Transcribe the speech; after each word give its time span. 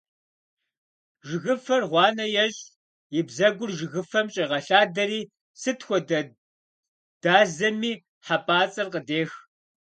Жыгыфэр 1.27 1.83
гъуанэ 1.91 2.25
ещӀ, 2.45 2.63
и 3.17 3.21
бзэгур 3.27 3.69
жыгыфэм 3.77 4.27
щӀегъэлъадэри 4.33 5.21
сыт 5.61 5.79
хуэдэ 5.85 6.19
дазэми 7.21 7.93
хьэпӀацӀэр 8.25 8.87
къыдех. 8.93 9.31